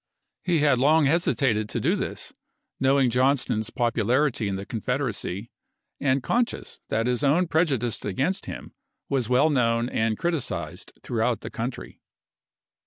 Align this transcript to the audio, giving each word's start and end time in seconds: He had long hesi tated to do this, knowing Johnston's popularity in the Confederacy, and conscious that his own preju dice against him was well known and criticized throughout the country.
He 0.43 0.61
had 0.61 0.79
long 0.79 1.05
hesi 1.05 1.35
tated 1.35 1.67
to 1.67 1.79
do 1.79 1.95
this, 1.95 2.33
knowing 2.79 3.11
Johnston's 3.11 3.69
popularity 3.69 4.47
in 4.47 4.55
the 4.55 4.65
Confederacy, 4.65 5.51
and 5.99 6.23
conscious 6.23 6.79
that 6.89 7.05
his 7.05 7.23
own 7.23 7.47
preju 7.47 7.77
dice 7.77 8.03
against 8.03 8.47
him 8.47 8.73
was 9.09 9.29
well 9.29 9.51
known 9.51 9.89
and 9.89 10.17
criticized 10.17 10.91
throughout 11.03 11.41
the 11.41 11.51
country. 11.51 12.01